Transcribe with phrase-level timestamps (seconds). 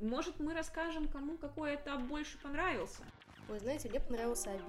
[0.00, 3.02] Может, мы расскажем, кому какой этап больше понравился?
[3.48, 4.62] Вы знаете, мне понравился обед.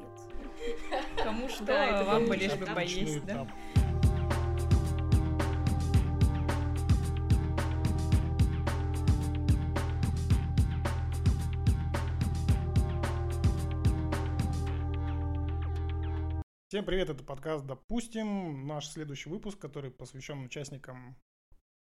[1.24, 3.48] Кому что, Да, это вам бы лишь бы поесть, да?
[16.70, 18.66] Всем привет, это подкаст «Допустим».
[18.66, 21.16] Наш следующий выпуск, который посвящен участникам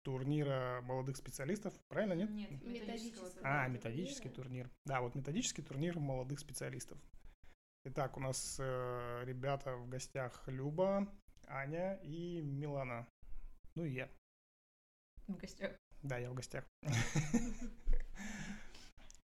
[0.06, 1.74] турнира молодых специалистов.
[1.88, 2.30] Правильно, нет?
[2.30, 4.70] Нет, Методического А, методический турнир.
[4.84, 6.96] Да, вот методический турнир молодых специалистов.
[7.86, 11.12] Итак, у нас э, ребята в гостях Люба,
[11.48, 13.08] Аня и Милана.
[13.74, 14.08] Ну и я.
[15.26, 15.72] В гостях.
[16.04, 16.64] Да, я в гостях.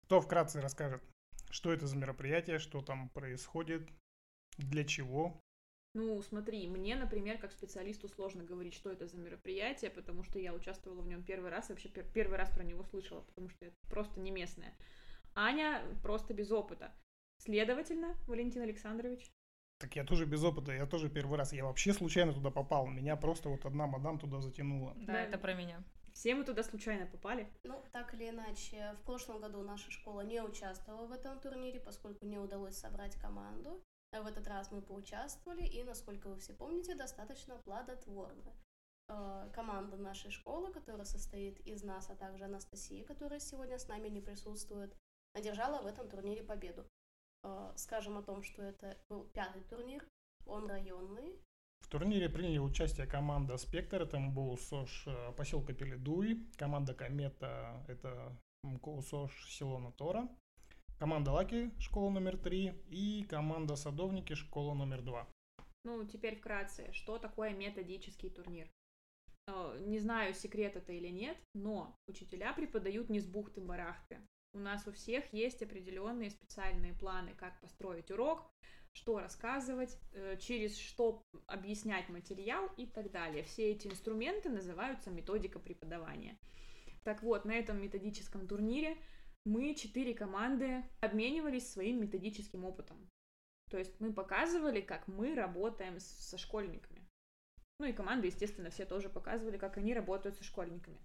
[0.03, 1.01] Кто вкратце расскажет,
[1.49, 3.89] что это за мероприятие, что там происходит,
[4.59, 5.41] для чего?
[5.97, 10.53] Ну, смотри, мне, например, как специалисту сложно говорить, что это за мероприятие, потому что я
[10.53, 13.65] участвовала в нем первый раз, и вообще пер- первый раз про него слышала, потому что
[13.65, 14.77] это просто не местное.
[15.33, 16.93] Аня просто без опыта.
[17.39, 19.31] Следовательно, Валентин Александрович,
[19.79, 21.51] Так я тоже без опыта, я тоже первый раз.
[21.53, 22.85] Я вообще случайно туда попал.
[22.85, 24.93] Меня просто вот одна мадам туда затянула.
[24.97, 25.21] Да, Да.
[25.21, 25.83] это про меня.
[26.13, 27.47] все мы туда случайно попали.
[27.63, 32.25] Ну, так или иначе, в прошлом году наша школа не участвовала в этом турнире, поскольку
[32.25, 33.83] не удалось собрать команду.
[34.11, 38.53] В этот раз мы поучаствовали, и, насколько вы все помните, достаточно плодотворно.
[39.09, 44.09] Э, Команда нашей школы, которая состоит из нас, а также Анастасии, которая сегодня с нами
[44.09, 44.95] не присутствует,
[45.33, 46.85] одержала в этом турнире победу.
[47.43, 50.07] Э, Скажем о том, что это был пятый турнир,
[50.45, 51.41] он районный,
[51.81, 58.35] В турнире приняли участие команда «Спектр», это МБУ СОЖ э, поселка Пеледуй, команда «Комета»— это
[58.63, 60.27] МКУ СОЖ село Натора,
[60.97, 65.27] команда «Лаки» школа номер три и команда «Садовники» школа номер два.
[65.83, 68.69] Ну, теперь вкратце, что такое методический турнир?
[69.47, 74.19] Э, Не знаю, секрет это или нет, но учителя преподают не с бухты-барахты.
[74.53, 78.49] У нас у всех есть определенные специальные планы, как построить урок,
[78.93, 83.43] что рассказывать, э, через что объяснять материал и так далее.
[83.43, 86.37] Все эти инструменты называются методика преподавания.
[87.03, 88.97] Так вот, на этом методическом турнире
[89.47, 93.09] мы, четыре команды, обменивались своим методическим опытом.
[93.69, 97.07] То есть мы показывали, как мы работаем со школьниками.
[97.79, 100.99] Ну и команды, естественно, все тоже показывали, как они работают со школьниками.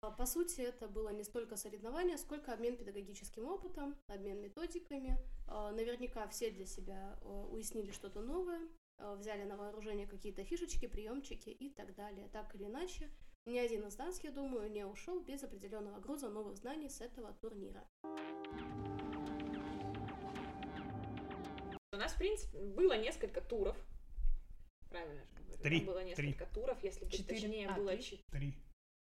[0.00, 5.18] А, По сути, это было не столько соревнование, сколько обмен педагогическим опытом, обмен методиками.
[5.46, 8.60] А, Наверняка все для себя а, уяснили что-то новое,
[8.98, 12.28] взяли на вооружение какие-то фишечки, приемчики и так далее.
[12.28, 13.10] Так или иначе,
[13.46, 17.32] ни один из нас, я думаю, не ушел без определенного груза новых знаний с этого
[17.34, 17.84] турнира.
[21.92, 23.76] У нас, в принципе, было несколько туров.
[24.88, 25.62] Правильно же говорю.
[25.62, 27.40] Три, Там было несколько туров, если быть Четыре.
[27.40, 28.02] точнее, А, было три?
[28.02, 28.22] четыре.
[28.30, 28.54] Три.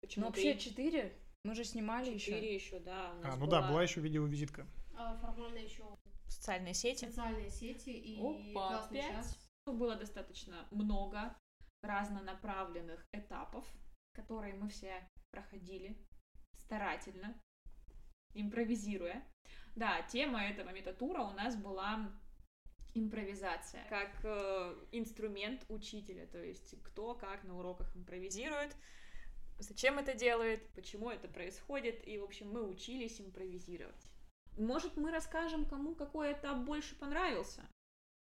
[0.02, 0.60] Почему Ну, вообще три?
[0.60, 1.14] четыре.
[1.44, 2.32] Мы же снимали еще.
[2.34, 3.12] Четыре еще, да.
[3.24, 4.68] А, ну да, была еще видеовизитка.
[5.22, 5.84] Формально еще
[6.28, 7.06] Социальные сети.
[7.06, 9.12] социальные сети и Опа, классный пять.
[9.12, 9.50] час.
[9.66, 11.36] Было достаточно много
[11.84, 13.66] разнонаправленных этапов,
[14.18, 15.96] которые мы все проходили
[16.54, 17.40] старательно,
[18.34, 19.24] импровизируя.
[19.76, 22.12] Да, тема этого метатура у нас была
[22.94, 28.76] импровизация, как э, инструмент учителя, то есть кто как на уроках импровизирует,
[29.60, 34.12] зачем это делает, почему это происходит, и, в общем, мы учились импровизировать.
[34.58, 37.70] Может, мы расскажем, кому какой этап больше понравился?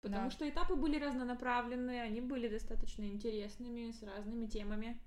[0.02, 0.30] Потому Да.
[0.30, 5.00] что этапы были разнонаправленные, они были достаточно интересными, с разными темами.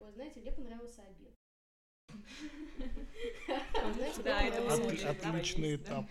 [0.00, 1.34] Вы знаете, мне понравился обед.
[4.24, 6.04] Да, это отличный этап.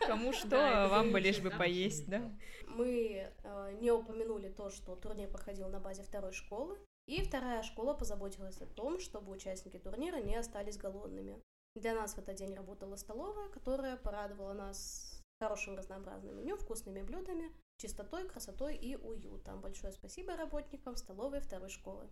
[0.00, 2.30] Кому что, вам бы лишь бы поесть, да?
[2.66, 7.94] Мы э, не упомянули то, что турнир проходил на базе второй школы, и вторая школа
[7.94, 11.42] позаботилась о том, чтобы участники турнира не остались голодными.
[11.74, 17.50] Для нас в этот день работала столовая, которая порадовала нас хорошим разнообразным меню, вкусными блюдами,
[17.78, 19.60] чистотой, красотой и уютом.
[19.60, 22.08] Большое спасибо работникам столовой второй школы.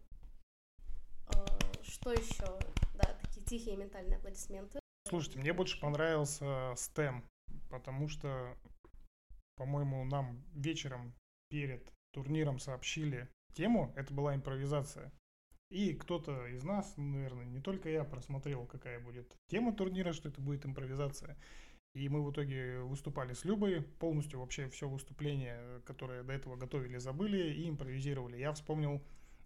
[2.00, 2.58] Что еще?
[2.94, 4.80] Да, такие тихие ментальные аплодисменты.
[5.08, 6.44] Слушайте, мне больше понравился
[6.74, 7.22] STEM,
[7.70, 8.56] потому что,
[9.56, 11.14] по-моему, нам вечером
[11.50, 15.12] перед турниром сообщили тему, это была импровизация.
[15.70, 20.28] И кто-то из нас, ну, наверное, не только я, просмотрел, какая будет тема турнира, что
[20.28, 21.36] это будет импровизация.
[21.94, 26.98] И мы в итоге выступали с Любой, полностью вообще все выступление, которое до этого готовили,
[26.98, 28.38] забыли и импровизировали.
[28.38, 29.02] Я вспомнил,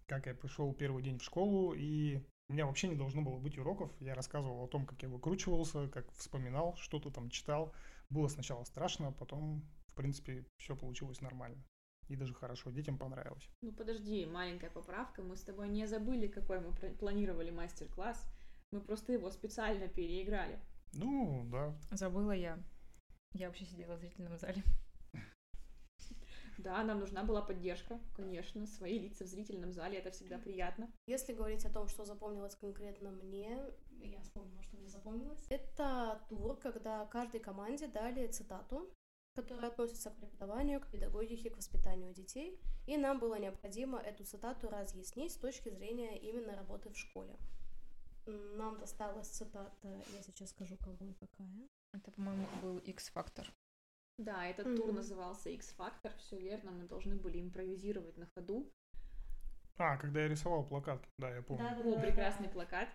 [0.07, 2.21] как я пришел первый день в школу, и
[2.53, 3.91] у меня вообще не должно было быть уроков.
[3.99, 7.73] Я рассказывал о том, как я выкручивался, как вспоминал, что-то там читал.
[8.11, 11.65] Было сначала страшно, а потом, в принципе, все получилось нормально.
[12.09, 13.49] И даже хорошо, детям понравилось.
[13.63, 15.23] Ну подожди, маленькая поправка.
[15.23, 18.23] Мы с тобой не забыли, какой мы планировали мастер-класс.
[18.69, 20.59] Мы просто его специально переиграли.
[20.93, 21.75] Ну, да.
[21.89, 22.59] Забыла я.
[23.33, 24.61] Я вообще сидела в зрительном зале.
[26.57, 30.91] Да, нам нужна была поддержка, конечно, свои лица в зрительном зале, это всегда приятно.
[31.07, 33.57] Если говорить о том, что запомнилось конкретно мне,
[34.01, 35.45] я вспомнила, что мне запомнилось.
[35.49, 38.89] Это тур, когда каждой команде дали цитату,
[39.35, 42.59] которая относится к преподаванию, к педагогике, к воспитанию детей.
[42.85, 47.35] И нам было необходимо эту цитату разъяснить с точки зрения именно работы в школе.
[48.25, 51.67] Нам досталась цитата, я сейчас скажу, кого и какая.
[51.93, 53.51] Это, по-моему, был X-фактор.
[54.19, 54.95] Да, этот тур Мгм.
[54.97, 58.71] назывался X-Factor, все верно, мы должны были импровизировать на ходу.
[59.77, 61.65] А, когда я рисовал плакат, да, я помню.
[61.65, 62.89] О, прекрасный плакат.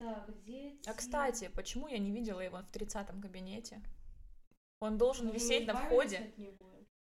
[0.00, 0.88] Так, дети...
[0.88, 3.80] А кстати, почему я не видела его в 30-м кабинете?
[4.80, 6.32] Он должен висеть на входе.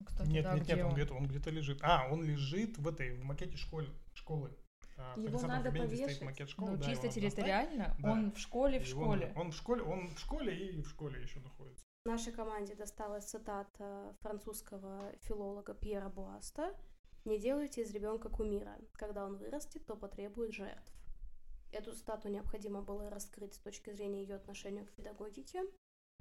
[0.06, 0.96] Кстати, Нет, да, нет, где нет, он он?
[0.96, 1.80] где-то, он где-то лежит.
[1.82, 3.90] А, он лежит в этой, в макете школы.
[4.14, 4.56] школы.
[4.96, 6.22] А, в Его 30-м надо повешать.
[6.22, 8.12] макет школы, Ну, да, чисто территориально, Да.
[8.12, 9.34] он в школе, в школе.
[9.36, 11.84] Он, в школе, он в школе и в школе еще находится.
[12.06, 16.74] Нашей команде досталась цитата французского филолога Пьера Буаста
[17.26, 18.78] «Не делайте из ребенка кумира.
[18.94, 20.94] Когда он вырастет, то потребует жертв».
[21.72, 25.64] Эту цитату необходимо было раскрыть с точки зрения ее отношения к педагогике.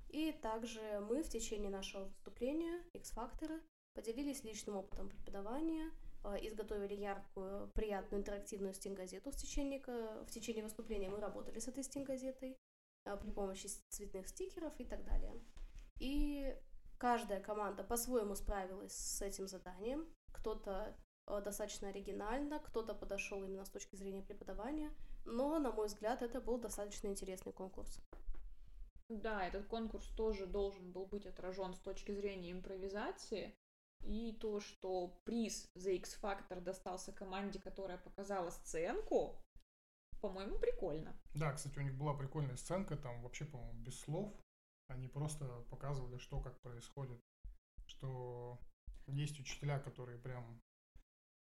[0.08, 3.60] И также мы в течение нашего выступления X-фактора
[3.94, 5.90] поделились личным опытом преподавания,
[6.24, 11.08] э, изготовили яркую, приятную интерактивную стенгазету в течение, ка- в течение выступления.
[11.08, 12.56] Мы работали с этой стенгазетой
[13.04, 15.40] э, при помощи цветных стикеров и так далее.
[15.98, 16.56] И
[16.98, 20.06] каждая команда по-своему справилась с этим заданием.
[20.32, 20.96] Кто-то
[21.26, 24.92] э, достаточно оригинально, кто-то подошел именно с точки зрения преподавания.
[25.24, 28.00] Но, на мой взгляд, это был достаточно интересный конкурс.
[29.08, 33.56] Да, этот конкурс тоже должен был быть отражен с точки зрения импровизации.
[34.02, 39.42] И то, что приз за X-Factor достался команде, которая показала сценку,
[40.20, 41.16] по-моему, прикольно.
[41.34, 44.32] Да, кстати, у них была прикольная сценка, там вообще, по-моему, без слов.
[44.88, 47.20] Они просто показывали, что как происходит.
[47.87, 48.58] Что
[49.06, 50.61] есть учителя, которые прям...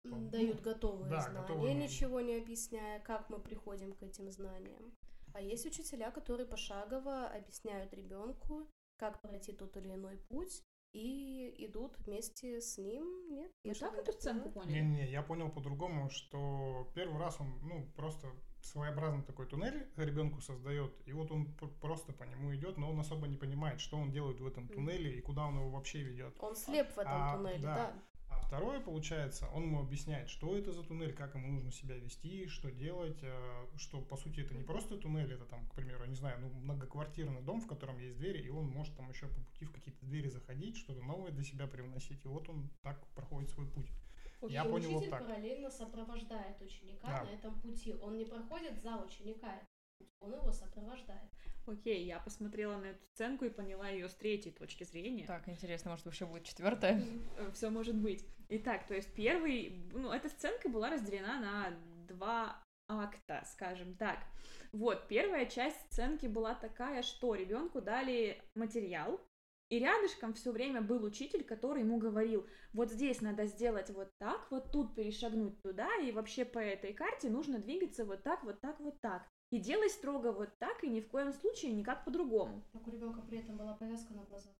[0.04, 1.82] Дают готовые да, знания, готовые, ну.
[1.82, 4.94] ничего не объясняя, как мы приходим к этим знаниям.
[5.32, 11.98] А есть учителя, которые пошагово объясняют ребенку, как пройти тот или иной путь, и идут
[11.98, 13.30] вместе с ним.
[13.30, 13.50] Нет?
[13.64, 14.62] Вы Я так эту не сценку поняла.
[14.62, 14.80] поняли?
[14.80, 18.28] Не-не, я понял по-другому, что первый раз он, ну, просто
[18.64, 22.98] своеобразный такой туннель ребенку создает, и вот он пр- просто по нему идет, но он
[22.98, 26.34] особо не понимает, что он делает в этом туннеле и куда он его вообще ведет.
[26.40, 27.74] Он слеп в этом А, туннеле, да.
[27.74, 28.02] да.
[28.30, 32.46] А второе, получается, он ему объясняет, что это за туннель, как ему нужно себя вести,
[32.48, 36.16] что делать, э, что, по сути, это не просто туннель, это там, к примеру, не
[36.16, 39.66] знаю, ну, многоквартирный дом, в котором есть двери, и он может там еще по пути
[39.66, 43.66] в какие-то двери заходить, что-то новое для себя привносить, и вот он так проходит свой
[43.68, 43.90] путь.
[44.48, 45.26] Я И понял вот учитель так.
[45.26, 47.24] параллельно сопровождает ученика Да.
[47.24, 47.94] на этом пути.
[48.02, 49.60] Он не проходит за ученика,
[50.20, 51.30] он его сопровождает.
[51.66, 55.24] Окей, я посмотрела на эту сценку и поняла ее с третьей точки зрения.
[55.26, 57.02] Так, интересно, может, вообще будет четвертая?
[57.54, 58.24] Все может быть.
[58.50, 61.70] Итак, то есть первый, ну, эта сценка была разделена на
[62.06, 64.18] два акта, скажем так.
[64.72, 69.18] Вот, первая часть сценки была такая, что ребенку дали материал,
[69.70, 74.50] и рядышком все время был учитель, который ему говорил, вот здесь надо сделать вот так,
[74.50, 78.78] вот тут перешагнуть туда, и вообще по этой карте нужно двигаться вот так, вот так,
[78.80, 79.28] вот так.
[79.50, 82.64] И делай строго вот так, и ни в коем случае никак по-другому.
[82.72, 84.52] Так у ребенка при этом была повязка на глазах.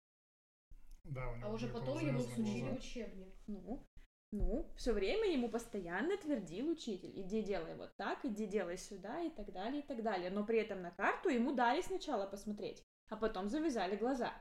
[1.04, 2.73] Да, у него А уже потом ему глаза.
[2.73, 3.34] учебник.
[3.46, 3.87] Ну,
[4.32, 9.30] ну, все время ему постоянно твердил учитель, иди делай вот так, иди делай сюда и
[9.30, 10.30] так далее, и так далее.
[10.30, 14.32] Но при этом на карту ему дали сначала посмотреть, а потом завязали глаза.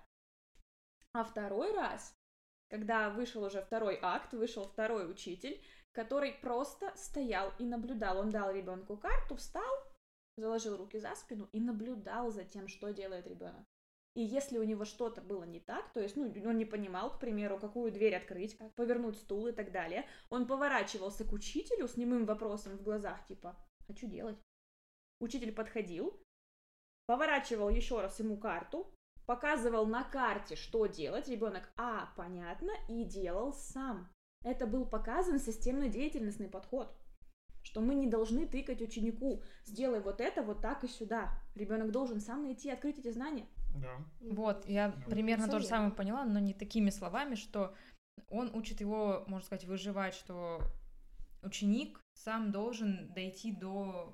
[1.13, 2.15] А второй раз,
[2.69, 8.17] когда вышел уже второй акт, вышел второй учитель, который просто стоял и наблюдал.
[8.17, 9.73] Он дал ребенку карту, встал,
[10.37, 13.63] заложил руки за спину и наблюдал за тем, что делает ребенок.
[14.15, 17.19] И если у него что-то было не так, то есть, ну, он не понимал, к
[17.19, 21.97] примеру, какую дверь открыть, как повернуть стул и так далее, он поворачивался к учителю с
[21.97, 24.37] немым вопросом в глазах, типа, а что делать?
[25.19, 26.23] Учитель подходил,
[27.07, 28.93] поворачивал еще раз ему карту,
[29.25, 34.09] показывал на карте, что делать, ребенок, а, понятно, и делал сам.
[34.43, 36.93] Это был показан системно-деятельностный подход,
[37.63, 41.39] что мы не должны тыкать ученику, сделай вот это, вот так и сюда.
[41.55, 43.47] Ребенок должен сам найти, открыть эти знания.
[43.75, 44.05] Да.
[44.21, 45.01] Вот, я Да.
[45.09, 47.73] примерно то же самое поняла, но не такими словами, что
[48.29, 50.59] он учит его, можно сказать, выживать, что
[51.41, 54.13] ученик сам должен дойти до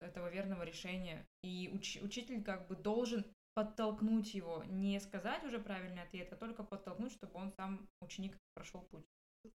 [0.00, 1.24] этого верного решения.
[1.42, 3.24] И уч- учитель как бы должен
[3.58, 8.82] подтолкнуть его, не сказать уже правильный ответ, а только подтолкнуть, чтобы он сам, ученик, прошел
[8.82, 9.04] путь.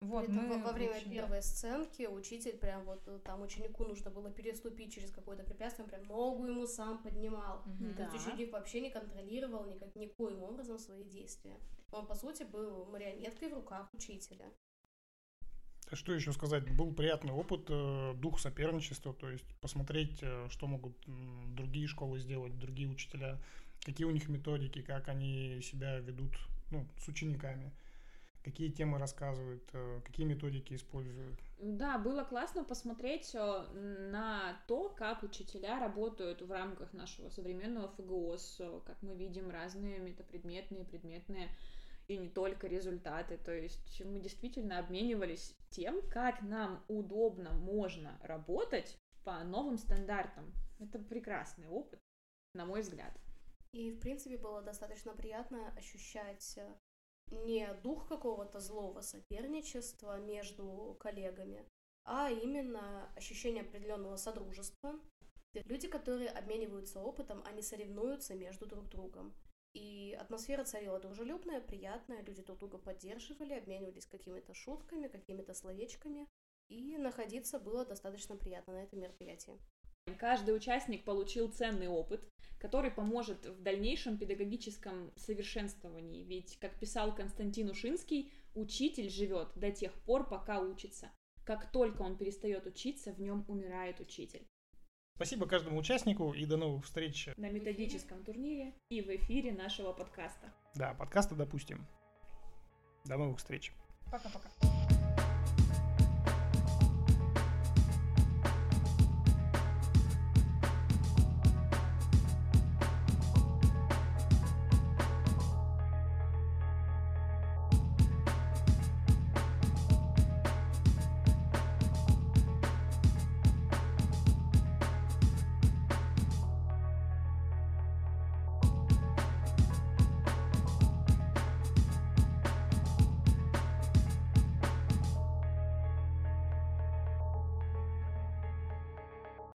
[0.00, 1.10] Вот, Это мы во, во время да.
[1.10, 5.90] первой сценки учитель прям вот э, там ученику нужно было переступить через какое-то препятствие, он
[5.90, 7.62] прям ногу ему сам поднимал.
[7.66, 7.94] Мгм.
[7.94, 8.32] То есть Да.
[8.32, 11.56] ученик вообще не контролировал никак, никоим образом свои действия.
[11.90, 14.46] Он, по сути, был марионеткой в руках учителя.
[15.90, 16.70] А Что еще сказать?
[16.76, 20.96] Был приятный опыт, э, дух соперничества, то есть посмотреть, э, что могут
[21.56, 23.40] другие школы сделать, другие учителя,
[23.84, 26.36] какие у них методики, как они себя ведут
[26.70, 27.72] ну, с учениками,
[28.42, 31.38] какие темы рассказывают, э, какие методики используют.
[31.58, 38.56] Да, было классно посмотреть э, на то, как учителя работают в рамках нашего современного ФГОС,
[38.60, 41.48] э, как мы видим разные метапредметные, предметные
[42.06, 43.38] и не только результаты.
[43.38, 50.52] То есть мы действительно обменивались тем, как нам удобно можно работать по новым стандартам.
[50.78, 52.00] Это прекрасный опыт,
[52.54, 53.12] на мой взгляд.
[53.72, 56.74] И, в принципе, было достаточно приятно ощущать э,
[57.30, 61.68] не дух какого-то злого соперничества между коллегами,
[62.04, 64.98] а именно ощущение определенного содружества.
[65.52, 69.34] Люди, которые обмениваются опытом, они соревнуются между друг другом.
[69.74, 76.26] И атмосфера царила дружелюбная, приятная, люди друг друга поддерживали, обменивались какими-то шутками, какими-то словечками.
[76.68, 79.58] И находиться было достаточно приятно на этом мероприятии.
[80.14, 86.24] Каждый участник получил ценный опыт, который поможет в дальнейшем педагогическом совершенствовании.
[86.24, 91.10] Ведь, как писал Константин Ушинский, учитель живет до тех пор, пока учится.
[91.44, 94.46] Как только он перестает учиться, в нем умирает учитель.
[95.16, 97.30] Спасибо каждому участнику и до новых встреч.
[97.36, 100.52] На методическом турнире и в эфире нашего подкаста.
[100.74, 101.86] Да, подкаста допустим.
[103.04, 103.72] До новых встреч.
[104.12, 104.48] Пока-пока.